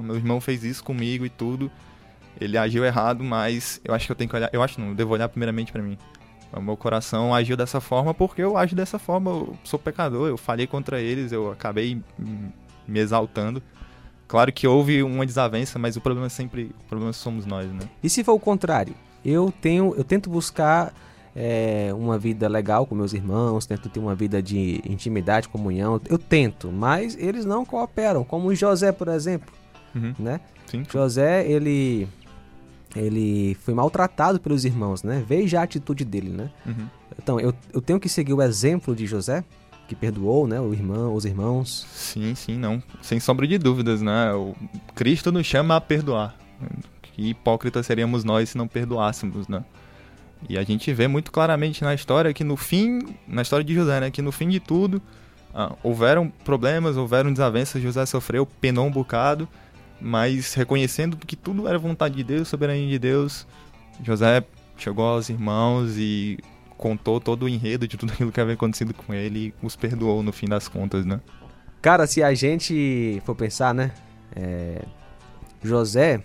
Meu 0.00 0.16
irmão 0.16 0.40
fez 0.40 0.64
isso 0.64 0.82
comigo 0.82 1.24
e 1.24 1.30
tudo. 1.30 1.70
Ele 2.40 2.58
agiu 2.58 2.84
errado, 2.84 3.22
mas 3.22 3.80
eu 3.84 3.94
acho 3.94 4.06
que 4.06 4.12
eu 4.12 4.16
tenho 4.16 4.28
que 4.28 4.36
olhar, 4.36 4.50
eu 4.52 4.62
acho 4.62 4.80
não, 4.80 4.88
eu 4.88 4.94
devo 4.94 5.12
olhar 5.12 5.28
primeiramente 5.28 5.70
para 5.70 5.82
mim. 5.82 5.96
O 6.56 6.62
meu 6.62 6.76
coração 6.76 7.34
agiu 7.34 7.56
dessa 7.56 7.80
forma 7.80 8.14
porque 8.14 8.42
eu 8.42 8.56
ajo 8.56 8.76
dessa 8.76 8.98
forma, 8.98 9.30
eu 9.30 9.56
sou 9.64 9.78
pecador, 9.78 10.28
eu 10.28 10.36
falhei 10.36 10.66
contra 10.66 11.00
eles, 11.00 11.32
eu 11.32 11.50
acabei 11.50 12.00
me 12.86 12.98
exaltando. 13.00 13.62
Claro 14.26 14.52
que 14.52 14.66
houve 14.66 15.02
uma 15.02 15.26
desavença, 15.26 15.78
mas 15.78 15.96
o 15.96 16.00
problema 16.00 16.26
é 16.26 16.30
sempre, 16.30 16.74
o 16.80 16.84
problema 16.88 17.12
somos 17.12 17.44
nós, 17.44 17.70
né? 17.70 17.88
E 18.02 18.08
se 18.08 18.24
for 18.24 18.32
o 18.32 18.40
contrário? 18.40 18.94
Eu 19.24 19.52
tenho, 19.60 19.94
eu 19.96 20.04
tento 20.04 20.30
buscar 20.30 20.92
é, 21.34 21.90
uma 21.94 22.18
vida 22.18 22.48
legal 22.48 22.86
com 22.86 22.94
meus 22.94 23.12
irmãos, 23.12 23.66
tento 23.66 23.88
ter 23.88 23.98
uma 23.98 24.14
vida 24.14 24.42
de 24.42 24.80
intimidade, 24.84 25.48
comunhão. 25.48 26.00
Eu 26.08 26.18
tento, 26.18 26.70
mas 26.70 27.16
eles 27.16 27.44
não 27.44 27.64
cooperam, 27.64 28.24
como 28.24 28.54
José, 28.54 28.92
por 28.92 29.08
exemplo, 29.08 29.52
uhum. 29.94 30.14
né? 30.18 30.40
Sim. 30.66 30.84
José, 30.90 31.46
ele 31.46 32.08
ele 32.94 33.56
foi 33.62 33.74
maltratado 33.74 34.38
pelos 34.40 34.64
irmãos, 34.64 35.02
né? 35.02 35.24
Veja 35.26 35.60
a 35.60 35.62
atitude 35.64 36.04
dele, 36.04 36.30
né? 36.30 36.50
Uhum. 36.66 36.86
Então, 37.20 37.40
eu, 37.40 37.54
eu 37.72 37.80
tenho 37.80 37.98
que 37.98 38.08
seguir 38.08 38.32
o 38.32 38.42
exemplo 38.42 38.94
de 38.94 39.06
José, 39.06 39.44
que 39.88 39.94
perdoou, 39.94 40.46
né? 40.46 40.60
O 40.60 40.72
irmão, 40.72 41.14
os 41.14 41.24
irmãos. 41.24 41.86
Sim, 41.92 42.34
sim, 42.34 42.56
não. 42.56 42.82
Sem 43.02 43.20
sombra 43.20 43.46
de 43.46 43.58
dúvidas, 43.58 44.00
né? 44.00 44.32
O 44.32 44.54
Cristo 44.94 45.30
nos 45.32 45.46
chama 45.46 45.76
a 45.76 45.80
perdoar. 45.80 46.36
Que 47.02 47.30
hipócritas 47.30 47.86
seríamos 47.86 48.24
nós 48.24 48.50
se 48.50 48.58
não 48.58 48.66
perdoássemos, 48.66 49.48
né? 49.48 49.64
E 50.48 50.58
a 50.58 50.62
gente 50.62 50.92
vê 50.92 51.08
muito 51.08 51.32
claramente 51.32 51.82
na 51.82 51.94
história 51.94 52.32
que 52.32 52.44
no 52.44 52.56
fim, 52.56 53.00
na 53.26 53.42
história 53.42 53.64
de 53.64 53.74
José, 53.74 54.00
né, 54.00 54.10
que 54.10 54.20
no 54.20 54.30
fim 54.30 54.48
de 54.48 54.60
tudo, 54.60 55.00
ah, 55.54 55.72
houveram 55.82 56.28
problemas, 56.44 56.96
houveram 56.96 57.32
desavenças, 57.32 57.80
José 57.80 58.04
sofreu, 58.04 58.44
penou 58.44 58.86
um 58.86 58.90
bocado, 58.90 59.48
mas 60.04 60.52
reconhecendo 60.52 61.16
que 61.16 61.34
tudo 61.34 61.66
era 61.66 61.78
vontade 61.78 62.14
de 62.14 62.22
Deus, 62.22 62.46
soberania 62.46 62.86
de 62.86 62.98
Deus, 62.98 63.46
José 64.02 64.44
chegou 64.76 65.06
aos 65.06 65.30
irmãos 65.30 65.96
e 65.96 66.38
contou 66.76 67.18
todo 67.18 67.44
o 67.44 67.48
enredo 67.48 67.88
de 67.88 67.96
tudo 67.96 68.12
aquilo 68.12 68.30
que 68.30 68.40
havia 68.40 68.52
acontecido 68.52 68.92
com 68.92 69.14
ele 69.14 69.46
e 69.46 69.66
os 69.66 69.74
perdoou 69.74 70.22
no 70.22 70.32
fim 70.32 70.46
das 70.46 70.68
contas, 70.68 71.06
né? 71.06 71.20
Cara, 71.80 72.06
se 72.06 72.22
a 72.22 72.34
gente 72.34 73.22
for 73.24 73.34
pensar, 73.34 73.72
né, 73.72 73.92
é... 74.36 74.82
José 75.62 76.22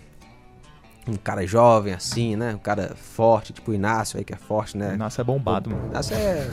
um 1.08 1.16
cara 1.16 1.46
jovem 1.46 1.92
assim, 1.92 2.36
né? 2.36 2.54
Um 2.54 2.58
cara 2.58 2.94
forte, 2.94 3.52
tipo 3.52 3.70
o 3.70 3.74
Inácio 3.74 4.18
aí 4.18 4.24
que 4.24 4.32
é 4.32 4.36
forte, 4.36 4.76
né? 4.76 4.94
Inácio 4.94 5.20
é 5.20 5.24
bombado, 5.24 5.70
mano. 5.70 5.88
Inácio 5.90 6.14
é, 6.14 6.48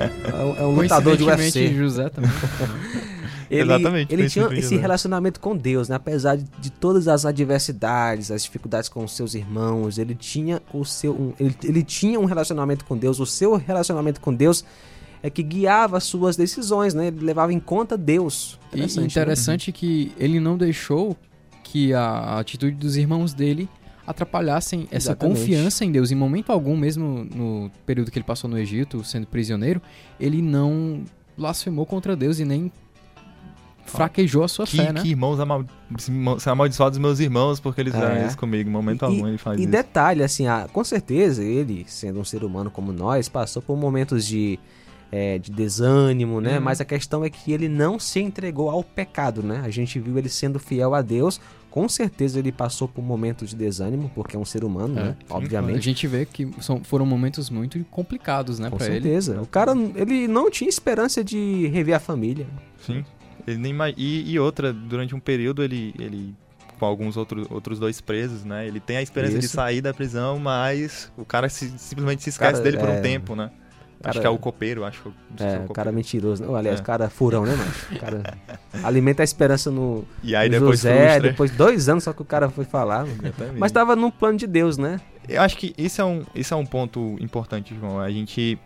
é, 0.00 0.60
é 0.60 0.64
um 0.64 0.74
lutador 0.74 1.16
de 1.16 1.24
UFC. 1.24 1.74
José 1.74 2.08
também. 2.08 2.30
ele, 3.50 3.62
Exatamente. 3.62 4.12
Ele 4.12 4.28
tinha 4.28 4.46
esse 4.54 4.76
relacionamento 4.76 5.40
com 5.40 5.56
Deus, 5.56 5.88
né? 5.88 5.96
Apesar 5.96 6.36
de, 6.36 6.44
de, 6.58 6.70
todas 6.70 7.06
as 7.06 7.26
adversidades, 7.26 8.30
as 8.30 8.42
dificuldades 8.44 8.88
com 8.88 9.04
os 9.04 9.14
seus 9.14 9.34
irmãos, 9.34 9.98
ele 9.98 10.14
tinha 10.14 10.62
o 10.72 10.84
seu, 10.84 11.12
um, 11.12 11.32
ele, 11.38 11.54
ele 11.62 11.82
tinha 11.82 12.18
um 12.18 12.24
relacionamento 12.24 12.84
com 12.84 12.96
Deus. 12.96 13.20
O 13.20 13.26
seu 13.26 13.56
relacionamento 13.56 14.20
com 14.20 14.32
Deus 14.32 14.64
é 15.22 15.30
que 15.30 15.42
guiava 15.42 15.98
as 15.98 16.04
suas 16.04 16.36
decisões, 16.36 16.94
né? 16.94 17.08
Ele 17.08 17.24
levava 17.24 17.52
em 17.52 17.60
conta 17.60 17.96
Deus. 17.96 18.58
Interessante, 18.72 19.04
e 19.04 19.06
interessante 19.06 19.70
né? 19.70 19.74
que 19.76 20.12
ele 20.18 20.40
não 20.40 20.56
deixou 20.56 21.16
que 21.62 21.94
a 21.94 22.38
atitude 22.38 22.76
dos 22.76 22.96
irmãos 22.96 23.32
dele 23.32 23.68
atrapalhassem 24.06 24.86
essa 24.90 25.10
Exatamente. 25.10 25.38
confiança 25.38 25.84
em 25.84 25.92
Deus. 25.92 26.10
Em 26.10 26.14
momento 26.14 26.50
algum, 26.50 26.76
mesmo 26.76 27.24
no 27.34 27.70
período 27.86 28.10
que 28.10 28.18
ele 28.18 28.24
passou 28.24 28.48
no 28.48 28.58
Egito, 28.58 29.04
sendo 29.04 29.26
prisioneiro, 29.26 29.80
ele 30.18 30.42
não 30.42 31.04
blasfemou 31.36 31.86
contra 31.86 32.16
Deus 32.16 32.38
e 32.38 32.44
nem 32.44 32.70
fraquejou 33.84 34.44
a 34.44 34.48
sua 34.48 34.66
que, 34.66 34.76
fé, 34.76 34.92
né? 34.92 35.02
Que 35.02 35.10
irmãos 35.10 35.38
amal... 35.40 35.64
ser 36.38 36.50
amaldiçoados 36.50 36.98
meus 36.98 37.20
irmãos 37.20 37.60
porque 37.60 37.80
eles 37.80 37.92
fizeram 37.92 38.16
é. 38.16 38.26
isso 38.26 38.38
comigo. 38.38 38.68
Em 38.68 38.72
momento 38.72 39.02
e, 39.02 39.04
algum 39.04 39.28
ele 39.28 39.38
faz 39.38 39.58
e 39.58 39.62
isso. 39.62 39.68
E 39.68 39.72
detalhe, 39.72 40.22
assim, 40.22 40.46
ah, 40.46 40.68
com 40.72 40.82
certeza 40.82 41.42
ele, 41.42 41.84
sendo 41.86 42.20
um 42.20 42.24
ser 42.24 42.44
humano 42.44 42.70
como 42.70 42.92
nós, 42.92 43.28
passou 43.28 43.60
por 43.60 43.76
momentos 43.76 44.26
de, 44.26 44.58
é, 45.10 45.38
de 45.38 45.50
desânimo, 45.50 46.40
né? 46.40 46.58
Uhum. 46.58 46.64
Mas 46.64 46.80
a 46.80 46.84
questão 46.84 47.24
é 47.24 47.30
que 47.30 47.52
ele 47.52 47.68
não 47.68 47.98
se 47.98 48.20
entregou 48.20 48.70
ao 48.70 48.82
pecado, 48.82 49.42
né? 49.42 49.62
A 49.64 49.70
gente 49.70 49.98
viu 49.98 50.16
ele 50.18 50.28
sendo 50.28 50.58
fiel 50.58 50.94
a 50.94 51.02
Deus 51.02 51.40
com 51.72 51.88
certeza 51.88 52.38
ele 52.38 52.52
passou 52.52 52.86
por 52.86 53.02
momentos 53.02 53.48
de 53.48 53.56
desânimo, 53.56 54.10
porque 54.14 54.36
é 54.36 54.38
um 54.38 54.44
ser 54.44 54.62
humano, 54.62 54.98
é, 54.98 55.02
né? 55.04 55.16
Sim, 55.18 55.26
Obviamente. 55.30 55.78
A 55.78 55.80
gente 55.80 56.06
vê 56.06 56.26
que 56.26 56.50
são, 56.60 56.84
foram 56.84 57.06
momentos 57.06 57.48
muito 57.48 57.82
complicados, 57.90 58.58
né, 58.58 58.68
com 58.68 58.76
pra 58.76 58.86
certeza. 58.86 59.32
ele. 59.32 59.40
O 59.40 59.46
cara, 59.46 59.72
ele 59.96 60.28
não 60.28 60.50
tinha 60.50 60.68
esperança 60.68 61.24
de 61.24 61.66
rever 61.68 61.96
a 61.96 61.98
família. 61.98 62.46
Sim. 62.86 63.02
Ele 63.46 63.56
nem 63.56 63.74
e, 63.96 64.32
e 64.32 64.38
outra, 64.38 64.70
durante 64.70 65.14
um 65.14 65.18
período 65.18 65.62
ele, 65.62 65.94
ele 65.98 66.34
com 66.78 66.84
alguns 66.84 67.16
outros, 67.16 67.50
outros 67.50 67.78
dois 67.78 68.02
presos, 68.02 68.44
né? 68.44 68.66
Ele 68.66 68.78
tem 68.78 68.98
a 68.98 69.02
esperança 69.02 69.38
Isso. 69.38 69.40
de 69.40 69.48
sair 69.48 69.80
da 69.80 69.94
prisão, 69.94 70.38
mas 70.38 71.10
o 71.16 71.24
cara 71.24 71.48
se, 71.48 71.72
simplesmente 71.78 72.22
se 72.22 72.28
esquece 72.28 72.60
cara, 72.60 72.64
dele 72.64 72.76
por 72.76 72.88
um 72.90 72.98
é... 72.98 73.00
tempo, 73.00 73.34
né? 73.34 73.50
Cara, 74.02 74.10
acho 74.10 74.20
que 74.20 74.26
é 74.26 74.30
o 74.30 74.38
copeiro, 74.38 74.84
acho 74.84 75.02
que 75.02 75.42
é, 75.42 75.54
é 75.54 75.64
o 75.68 75.72
cara 75.72 75.92
mentiroso. 75.92 76.42
Não, 76.42 76.56
aliás, 76.56 76.80
é. 76.80 76.82
cara 76.82 77.08
furão, 77.08 77.44
né, 77.46 77.54
mano? 77.54 77.72
O 77.92 77.98
cara 77.98 78.38
alimenta 78.82 79.22
a 79.22 79.24
esperança 79.24 79.70
no, 79.70 80.04
e 80.22 80.34
aí 80.34 80.48
no 80.48 80.58
depois 80.58 80.80
José, 80.80 81.20
depois 81.20 81.50
de 81.52 81.56
dois 81.56 81.88
anos 81.88 82.04
só 82.04 82.12
que 82.12 82.20
o 82.20 82.24
cara 82.24 82.50
foi 82.50 82.64
falar. 82.64 83.06
Mas 83.56 83.70
tava 83.70 83.94
no 83.94 84.10
plano 84.10 84.36
de 84.36 84.46
Deus, 84.46 84.76
né? 84.76 85.00
Eu 85.28 85.40
acho 85.40 85.56
que 85.56 85.72
isso 85.78 86.00
é 86.00 86.04
um, 86.04 86.22
isso 86.34 86.52
é 86.52 86.56
um 86.56 86.66
ponto 86.66 87.16
importante, 87.20 87.74
João. 87.78 88.00
A 88.00 88.10
gente 88.10 88.58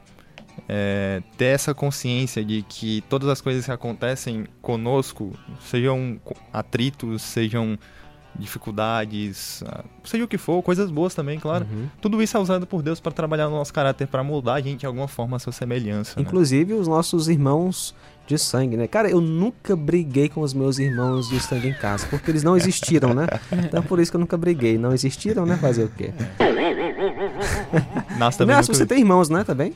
é, 0.68 1.22
ter 1.36 1.46
essa 1.46 1.74
consciência 1.74 2.44
de 2.44 2.62
que 2.62 3.02
todas 3.08 3.28
as 3.28 3.40
coisas 3.40 3.64
que 3.64 3.70
acontecem 3.70 4.46
conosco, 4.62 5.32
sejam 5.60 6.18
atritos, 6.52 7.22
sejam 7.22 7.78
dificuldades, 8.38 9.62
ah, 9.66 9.84
seja 10.04 10.24
o 10.24 10.28
que 10.28 10.38
for, 10.38 10.62
coisas 10.62 10.90
boas 10.90 11.14
também, 11.14 11.38
claro. 11.38 11.66
Uhum. 11.70 11.88
Tudo 12.00 12.22
isso 12.22 12.36
é 12.36 12.40
usado 12.40 12.66
por 12.66 12.82
Deus 12.82 13.00
para 13.00 13.12
trabalhar 13.12 13.48
no 13.48 13.56
nosso 13.56 13.72
caráter, 13.72 14.06
para 14.06 14.22
moldar 14.22 14.56
a 14.56 14.60
gente 14.60 14.80
de 14.80 14.86
alguma 14.86 15.08
forma 15.08 15.36
a 15.36 15.40
sua 15.40 15.52
semelhança. 15.52 16.14
Né? 16.16 16.22
Inclusive 16.22 16.74
né? 16.74 16.80
os 16.80 16.88
nossos 16.88 17.28
irmãos 17.28 17.94
de 18.26 18.36
sangue, 18.38 18.76
né? 18.76 18.88
Cara, 18.88 19.08
eu 19.08 19.20
nunca 19.20 19.76
briguei 19.76 20.28
com 20.28 20.40
os 20.40 20.52
meus 20.52 20.78
irmãos 20.78 21.28
de 21.28 21.38
sangue 21.38 21.68
em 21.68 21.74
casa, 21.74 22.06
porque 22.08 22.30
eles 22.30 22.42
não 22.42 22.56
existiram, 22.56 23.14
né? 23.14 23.26
Então 23.66 23.82
por 23.82 24.00
isso 24.00 24.10
que 24.10 24.16
eu 24.16 24.20
nunca 24.20 24.36
briguei. 24.36 24.76
Não 24.76 24.92
existiram, 24.92 25.46
né? 25.46 25.56
Fazer 25.56 25.84
o 25.84 25.88
quê? 25.88 26.12
Nossa, 28.18 28.38
também 28.38 28.56
Nossa, 28.56 28.72
você 28.72 28.84
tem 28.84 28.98
irmãos, 28.98 29.28
né? 29.28 29.44
Também? 29.44 29.74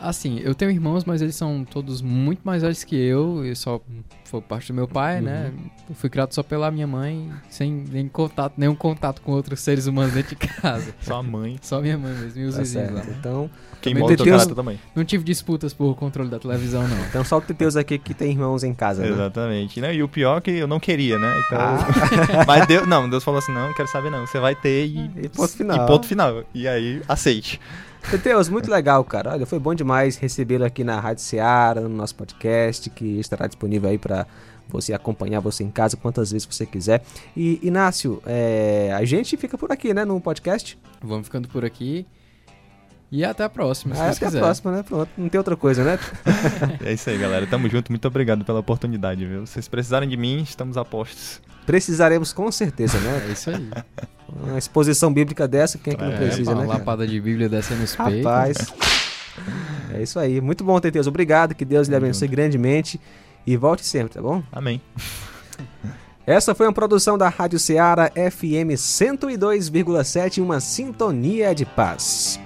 Assim, 0.00 0.40
eu 0.42 0.54
tenho 0.54 0.70
irmãos, 0.70 1.04
mas 1.04 1.20
eles 1.20 1.36
são 1.36 1.64
todos 1.64 2.00
muito 2.00 2.40
mais 2.42 2.62
velhos 2.62 2.82
que 2.82 2.96
eu, 2.96 3.44
e 3.44 3.54
só 3.54 3.80
foi 4.24 4.40
parte 4.40 4.68
do 4.68 4.74
meu 4.74 4.88
pai, 4.88 5.20
né? 5.20 5.46
uhum. 5.48 5.56
né? 5.56 5.70
Eu 5.88 5.94
fui 5.94 6.08
criado 6.08 6.32
só 6.32 6.42
pela 6.42 6.70
minha 6.70 6.86
mãe, 6.86 7.30
sem 7.50 7.70
nem 7.70 8.08
contato, 8.08 8.54
nenhum 8.56 8.74
contato 8.74 9.20
com 9.20 9.32
outros 9.32 9.60
seres 9.60 9.86
humanos 9.86 10.14
dentro 10.14 10.30
de 10.30 10.36
casa. 10.36 10.94
Só 11.02 11.16
a 11.16 11.22
mãe. 11.22 11.58
Só 11.60 11.80
minha 11.80 11.98
mãe 11.98 12.14
mesmo, 12.14 12.40
e 12.40 12.44
os 12.44 12.54
tá 12.54 12.62
vizinhos 12.62 12.92
lá. 12.92 13.04
Então, 13.18 13.50
quem 13.80 13.94
molda 13.94 14.22
o 14.22 14.26
caráter 14.26 14.54
também. 14.54 14.80
Não 14.94 15.04
tive 15.04 15.24
disputas 15.24 15.72
por 15.72 15.94
controle 15.96 16.28
da 16.28 16.38
televisão, 16.38 16.86
não. 16.86 16.98
Então 17.06 17.24
só 17.24 17.38
o 17.38 17.40
Teteus 17.40 17.76
aqui 17.76 17.98
que 17.98 18.14
tem 18.14 18.30
irmãos 18.30 18.62
em 18.62 18.74
casa, 18.74 19.02
né? 19.02 19.08
Exatamente. 19.08 19.80
Né? 19.80 19.94
E 19.94 20.02
o 20.02 20.08
pior 20.08 20.38
é 20.38 20.40
que 20.40 20.50
eu 20.50 20.66
não 20.66 20.78
queria, 20.80 21.18
né? 21.18 21.34
Então... 21.46 21.58
Ah. 21.58 22.44
Mas 22.46 22.66
Deus, 22.66 22.86
não, 22.86 23.08
Deus 23.08 23.24
falou 23.24 23.38
assim, 23.38 23.52
não, 23.52 23.68
não 23.68 23.74
quero 23.74 23.88
saber 23.88 24.10
não, 24.10 24.26
você 24.26 24.38
vai 24.38 24.54
ter 24.54 24.86
e... 24.86 25.10
E 25.16 25.28
ponto 25.28 25.52
final. 25.52 25.84
E 25.84 25.86
ponto 25.86 26.06
final. 26.06 26.44
E 26.54 26.68
aí, 26.68 27.02
aceite. 27.08 27.60
Teteus, 28.10 28.48
muito 28.48 28.70
legal, 28.70 29.04
cara. 29.04 29.32
Olha, 29.32 29.46
foi 29.46 29.58
bom 29.58 29.74
demais 29.74 30.16
recebê-lo 30.16 30.64
aqui 30.64 30.82
na 30.82 30.98
Rádio 30.98 31.22
Seara, 31.22 31.82
no 31.82 31.88
nosso 31.88 32.14
podcast, 32.14 32.88
que 32.90 33.20
estará 33.20 33.46
disponível 33.46 33.90
aí 33.90 33.98
para 33.98 34.26
você 34.68 34.92
acompanhar 34.92 35.40
você 35.40 35.62
em 35.64 35.70
casa 35.70 35.96
quantas 35.96 36.30
vezes 36.32 36.46
você 36.46 36.64
quiser. 36.64 37.02
E, 37.36 37.60
Inácio, 37.62 38.22
é, 38.24 38.92
a 38.96 39.04
gente 39.04 39.36
fica 39.36 39.58
por 39.58 39.70
aqui, 39.70 39.92
né, 39.92 40.04
no 40.04 40.20
podcast? 40.20 40.78
Vamos 41.02 41.26
ficando 41.26 41.48
por 41.48 41.64
aqui. 41.64 42.06
E 43.12 43.24
até 43.24 43.42
a 43.42 43.48
próxima, 43.48 43.94
se 43.94 44.00
ah, 44.00 44.10
Até 44.10 44.24
quiser. 44.24 44.38
a 44.38 44.42
próxima, 44.42 44.70
né? 44.70 44.82
Pronto, 44.84 45.10
não 45.18 45.28
tem 45.28 45.38
outra 45.38 45.56
coisa, 45.56 45.82
né? 45.82 45.98
é 46.84 46.92
isso 46.92 47.10
aí, 47.10 47.18
galera. 47.18 47.44
Tamo 47.46 47.68
junto. 47.68 47.90
Muito 47.90 48.06
obrigado 48.06 48.44
pela 48.44 48.60
oportunidade, 48.60 49.26
viu? 49.26 49.44
Vocês 49.44 49.66
precisarem 49.66 50.08
de 50.08 50.16
mim, 50.16 50.42
estamos 50.42 50.76
a 50.76 50.84
postos. 50.84 51.40
Precisaremos 51.66 52.32
com 52.32 52.50
certeza, 52.52 52.98
né? 53.00 53.26
É 53.28 53.32
isso 53.32 53.50
aí. 53.50 53.68
Uma 54.28 54.58
exposição 54.58 55.12
bíblica 55.12 55.48
dessa, 55.48 55.76
quem 55.76 55.92
é 55.92 55.96
que 55.96 56.02
não 56.02 56.12
é, 56.12 56.16
precisa, 56.16 56.54
né? 56.54 56.62
Uma 56.62 56.74
lapada 56.74 57.04
de 57.04 57.20
Bíblia 57.20 57.48
dessa 57.48 57.74
nos 57.74 57.96
peitos. 57.96 58.24
Rapaz. 58.24 58.56
É 59.92 60.02
isso 60.02 60.18
aí. 60.18 60.40
Muito 60.40 60.62
bom, 60.62 60.78
Teteus. 60.78 61.08
Obrigado. 61.08 61.54
Que 61.54 61.64
Deus 61.64 61.88
lhe 61.88 61.96
abençoe 61.96 62.28
grandemente. 62.28 63.00
E 63.44 63.56
volte 63.56 63.84
sempre, 63.84 64.14
tá 64.14 64.22
bom? 64.22 64.42
Amém. 64.52 64.80
Essa 66.24 66.54
foi 66.54 66.66
uma 66.66 66.72
produção 66.72 67.18
da 67.18 67.28
Rádio 67.28 67.58
Ceará 67.58 68.08
FM 68.10 68.76
102,7, 68.76 70.40
uma 70.40 70.60
sintonia 70.60 71.52
de 71.52 71.66
paz. 71.66 72.38